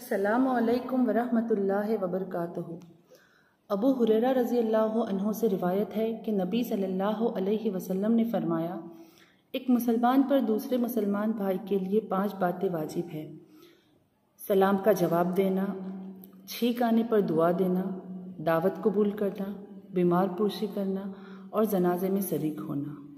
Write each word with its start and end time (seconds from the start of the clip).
السلام 0.00 0.46
علیکم 0.48 1.08
ورحمۃ 1.08 1.50
اللہ 1.50 1.88
وبرکاتہ۔ 2.02 2.60
ابو 3.70 3.90
حریرہ 3.92 4.32
رضی 4.32 4.58
اللہ 4.58 4.94
عنہ 5.02 5.32
سے 5.32 5.48
روایت 5.48 5.96
ہے 5.96 6.06
کہ 6.24 6.32
نبی 6.32 6.62
صلی 6.62 6.84
اللہ 6.84 7.20
علیہ 7.36 7.70
وسلم 7.74 8.12
نے 8.12 8.24
فرمایا، 8.24 8.76
ایک 9.54 9.68
مسلمان 9.68 10.22
پر 10.22 10.40
دوسرے 10.48 10.76
مسلمان 10.76 11.30
بھائی 11.30 11.58
کے 11.68 11.78
لیے 11.78 12.00
پانچ 12.00 12.34
باتیں 12.34 12.68
واجب 12.72 13.14
ہیں۔ 13.14 13.26
سلام 14.48 14.76
کا 14.76 14.92
جواب 14.92 15.36
دینا 15.36 15.66
چھینک 16.46 16.82
آنے 16.82 17.02
پر 17.10 17.20
دعا 17.20 17.50
دینا، 17.58 17.84
دعوت 18.46 18.82
قبول 18.82 19.10
کرنا، 19.10 19.52
بیمار 19.94 20.28
پوشی 20.38 20.66
کرنا 20.74 21.10
اور 21.50 21.64
جنازے 21.64 22.10
میں 22.10 22.20
شریک 22.30 22.60
ہونا۔ 22.68 23.09